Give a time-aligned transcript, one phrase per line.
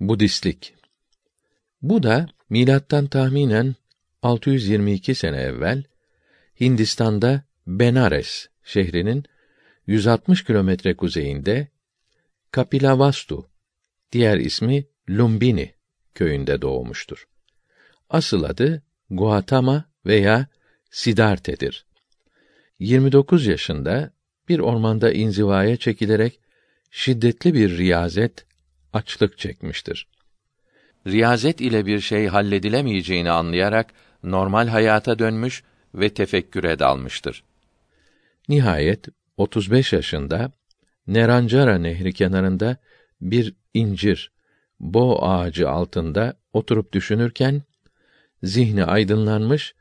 [0.00, 0.74] Budistlik
[1.82, 3.74] Bu da milattan tahminen
[4.22, 5.82] 622 sene evvel
[6.60, 9.24] Hindistan'da Benares şehrinin
[9.86, 11.68] 160 kilometre kuzeyinde
[12.50, 13.50] Kapilavastu,
[14.12, 15.74] diğer ismi Lumbini
[16.14, 17.28] köyünde doğmuştur.
[18.10, 20.46] Asıl adı Gautama veya
[20.90, 21.86] Siddharthe'dir.
[22.78, 24.12] 29 yaşında
[24.48, 26.40] bir ormanda inzivaya çekilerek
[26.90, 28.49] şiddetli bir riyazet,
[28.92, 30.06] açlık çekmiştir.
[31.06, 35.62] Riyazet ile bir şey halledilemeyeceğini anlayarak normal hayata dönmüş
[35.94, 37.44] ve tefekküre dalmıştır.
[38.48, 40.52] Nihayet 35 yaşında
[41.06, 42.76] Neranjara nehri kenarında
[43.20, 44.32] bir incir,
[44.80, 47.62] bo ağacı altında oturup düşünürken
[48.42, 49.74] zihni aydınlanmış,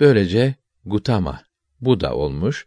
[0.00, 0.54] böylece
[0.84, 1.42] Gutama,
[1.80, 2.66] Buda olmuş,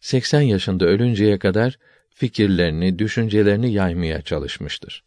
[0.00, 1.78] 80 yaşında ölünceye kadar
[2.10, 5.04] fikirlerini, düşüncelerini yaymaya çalışmıştır.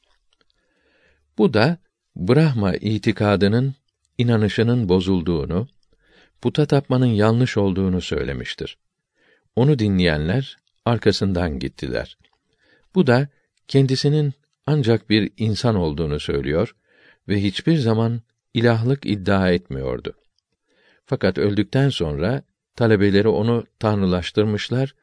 [1.38, 1.78] Bu da
[2.16, 3.76] Brahma itikadının
[4.18, 5.68] inanışının bozulduğunu,
[6.42, 8.78] puta tapmanın yanlış olduğunu söylemiştir.
[9.56, 12.18] Onu dinleyenler arkasından gittiler.
[12.96, 13.28] Bu da
[13.68, 14.34] kendisinin
[14.66, 16.76] ancak bir insan olduğunu söylüyor
[17.28, 18.22] ve hiçbir zaman
[18.54, 20.14] ilahlık iddia etmiyordu.
[21.06, 22.44] Fakat öldükten sonra
[22.76, 24.96] talebeleri onu tanrılaştırmışlar,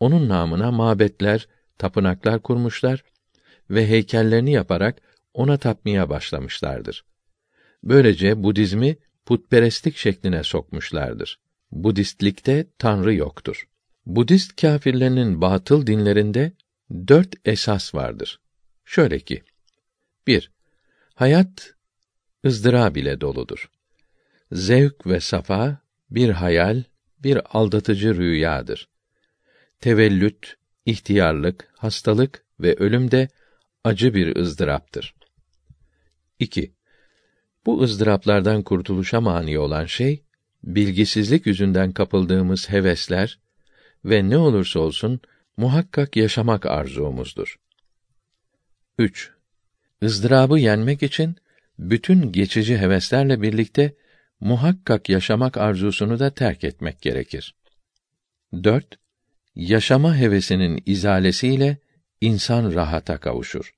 [0.00, 3.04] onun namına mabetler, tapınaklar kurmuşlar
[3.70, 5.00] ve heykellerini yaparak
[5.34, 7.04] ona tapmaya başlamışlardır.
[7.84, 11.38] Böylece Budizmi putperestlik şekline sokmuşlardır.
[11.72, 13.68] Budistlikte tanrı yoktur.
[14.06, 16.52] Budist kâfirlerinin batıl dinlerinde
[17.08, 18.40] dört esas vardır.
[18.84, 19.42] Şöyle ki:
[20.26, 20.50] 1.
[21.14, 21.74] Hayat
[22.46, 23.70] ızdırab ile doludur.
[24.52, 25.78] Zevk ve safa
[26.10, 26.82] bir hayal,
[27.18, 28.88] bir aldatıcı rüyadır.
[29.80, 33.28] Tevellüt, ihtiyarlık, hastalık ve ölüm de
[33.84, 35.14] acı bir ızdıraptır.
[36.42, 36.74] 2.
[37.66, 40.24] Bu ızdıraplardan kurtuluşa mani olan şey,
[40.64, 43.38] bilgisizlik yüzünden kapıldığımız hevesler
[44.04, 45.20] ve ne olursa olsun
[45.56, 47.56] muhakkak yaşamak arzumuzdur.
[48.98, 49.30] 3.
[50.02, 51.36] ızdırabı yenmek için
[51.78, 53.94] bütün geçici heveslerle birlikte
[54.40, 57.54] muhakkak yaşamak arzusunu da terk etmek gerekir.
[58.64, 58.98] 4.
[59.54, 61.78] Yaşama hevesinin izalesiyle
[62.20, 63.74] insan rahata kavuşur.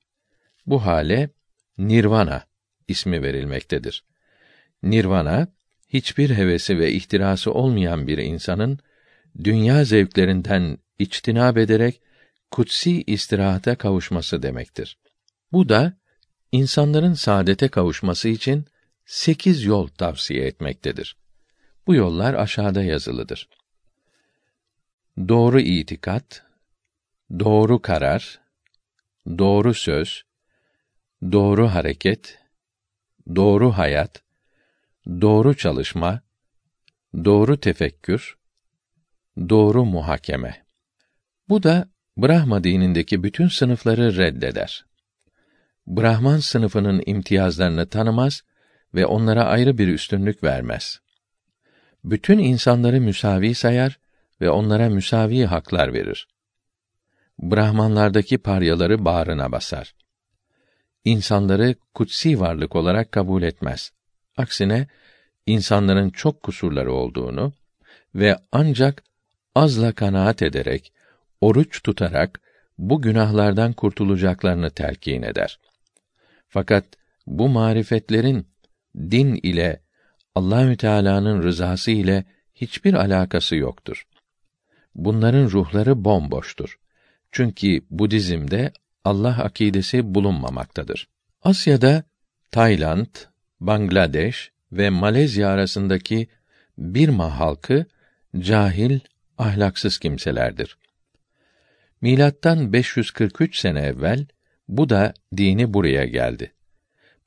[0.67, 1.31] Bu hale
[1.79, 2.45] nirvana
[2.89, 4.05] ismi verilmektedir.
[4.83, 5.49] Nirvana
[5.89, 8.79] hiçbir hevesi ve ihtirası olmayan bir insanın
[9.45, 12.01] dünya zevklerinden içtinab ederek
[12.51, 14.99] kutsi istirahate kavuşması demektir.
[15.53, 15.93] Bu da
[16.53, 18.65] insanların saadete kavuşması için
[19.07, 21.17] sekiz yol tavsiye etmektedir.
[21.87, 23.49] Bu yollar aşağıda yazılıdır.
[25.29, 26.43] Doğru itikat,
[27.39, 28.41] doğru karar,
[29.27, 30.23] doğru söz,
[31.33, 32.39] doğru hareket,
[33.37, 34.23] doğru hayat,
[35.07, 36.21] doğru çalışma,
[37.25, 38.37] doğru tefekkür,
[39.49, 40.67] doğru muhakeme.
[41.49, 44.85] Bu da Brahma dinindeki bütün sınıfları reddeder.
[45.87, 48.43] Brahman sınıfının imtiyazlarını tanımaz
[48.95, 51.01] ve onlara ayrı bir üstünlük vermez.
[52.05, 53.99] Bütün insanları müsavi sayar
[54.41, 56.29] ve onlara müsavi haklar verir.
[57.39, 59.95] Brahmanlardaki paryaları bağrına basar.
[61.05, 63.93] İnsanları kutsi varlık olarak kabul etmez.
[64.37, 64.87] Aksine
[65.47, 67.53] insanların çok kusurları olduğunu
[68.15, 69.03] ve ancak
[69.55, 70.93] azla kanaat ederek,
[71.41, 72.41] oruç tutarak
[72.79, 75.59] bu günahlardan kurtulacaklarını telkin eder.
[76.49, 76.85] Fakat
[77.27, 78.47] bu marifetlerin
[78.97, 79.81] din ile
[80.35, 84.07] Allahü Teala'nın rızası ile hiçbir alakası yoktur.
[84.95, 86.79] Bunların ruhları bomboştur.
[87.33, 88.73] Çünkü Budizm'de
[89.05, 91.09] Allah akidesi bulunmamaktadır.
[91.43, 92.05] Asya'da
[92.51, 93.07] Tayland,
[93.61, 96.29] Bangladeş ve Malezya arasındaki
[96.79, 97.87] Birma halkı
[98.39, 99.01] cahil,
[99.39, 100.79] ahlaksız kimselerdir.
[102.01, 104.27] Milattan 543 sene evvel
[104.69, 106.53] bu da dini buraya geldi.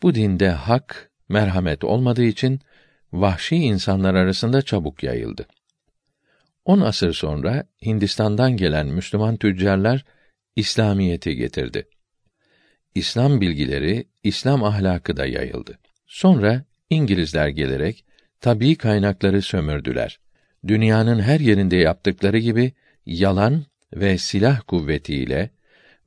[0.01, 2.59] Bu dinde hak, merhamet olmadığı için
[3.13, 5.47] vahşi insanlar arasında çabuk yayıldı.
[6.65, 10.05] On asır sonra Hindistan'dan gelen Müslüman tüccarlar
[10.57, 11.87] İslamiyeti getirdi.
[12.95, 15.79] İslam bilgileri, İslam ahlakı da yayıldı.
[16.07, 18.05] Sonra İngilizler gelerek
[18.41, 20.19] tabii kaynakları sömürdüler.
[20.67, 22.73] Dünyanın her yerinde yaptıkları gibi
[23.05, 25.49] yalan ve silah kuvvetiyle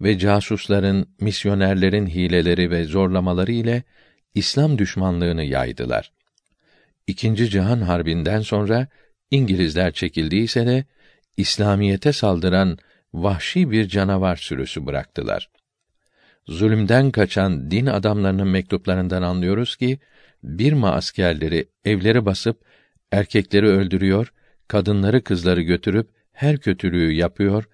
[0.00, 3.82] ve casusların, misyonerlerin hileleri ve zorlamaları ile
[4.34, 6.12] İslam düşmanlığını yaydılar.
[7.06, 8.88] İkinci Cihan Harbi'nden sonra
[9.30, 10.84] İngilizler çekildiyse de
[11.36, 12.78] İslamiyete saldıran
[13.12, 15.50] vahşi bir canavar sürüsü bıraktılar.
[16.46, 19.98] zulümden kaçan din adamlarının mektuplarından anlıyoruz ki
[20.42, 22.64] Birma askerleri evleri basıp
[23.12, 24.32] erkekleri öldürüyor,
[24.68, 27.64] kadınları kızları götürüp her kötülüğü yapıyor,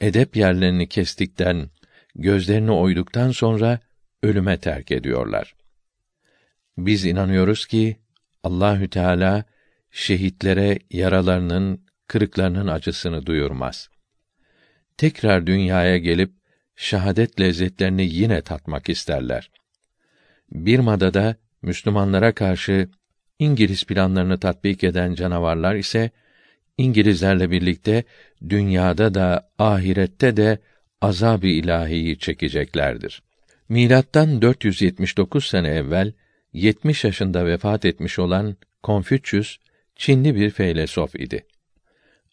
[0.00, 1.70] edep yerlerini kestikten,
[2.14, 3.80] gözlerini oyduktan sonra
[4.22, 5.54] ölüme terk ediyorlar.
[6.78, 7.96] Biz inanıyoruz ki
[8.42, 9.44] Allahü Teala
[9.90, 13.88] şehitlere yaralarının, kırıklarının acısını duyurmaz.
[14.96, 16.32] Tekrar dünyaya gelip
[16.76, 19.50] şahadet lezzetlerini yine tatmak isterler.
[20.50, 22.88] Birma'da da Müslümanlara karşı
[23.38, 26.10] İngiliz planlarını tatbik eden canavarlar ise
[26.78, 28.04] İngilizlerle birlikte
[28.48, 30.58] dünyada da ahirette de
[31.00, 33.22] azab-ı ilahiyi çekeceklerdir.
[33.68, 36.12] Milattan 479 sene evvel
[36.52, 39.58] 70 yaşında vefat etmiş olan Konfüçyüs
[39.96, 41.46] Çinli bir feylesof idi.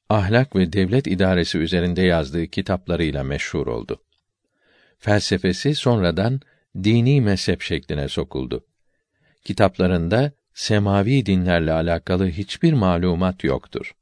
[0.10, 4.04] Ahlak ve devlet idaresi üzerinde yazdığı kitaplarıyla meşhur oldu.
[5.00, 6.42] Felsefesi sonradan
[6.84, 8.66] dini mezhep şekline sokuldu.
[9.44, 13.96] Kitaplarında semavi dinlerle alakalı hiçbir malumat yoktur.